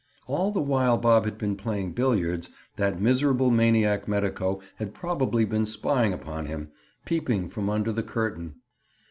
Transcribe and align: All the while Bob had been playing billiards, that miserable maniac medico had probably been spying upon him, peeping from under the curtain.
All 0.25 0.49
the 0.51 0.63
while 0.63 0.97
Bob 0.97 1.25
had 1.25 1.37
been 1.37 1.55
playing 1.55 1.91
billiards, 1.91 2.49
that 2.75 2.99
miserable 2.99 3.51
maniac 3.51 4.07
medico 4.07 4.59
had 4.77 4.95
probably 4.95 5.45
been 5.45 5.67
spying 5.67 6.11
upon 6.11 6.47
him, 6.47 6.71
peeping 7.05 7.49
from 7.49 7.69
under 7.69 7.91
the 7.91 8.01
curtain. 8.01 8.55